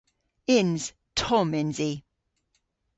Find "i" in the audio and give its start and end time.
1.91-1.91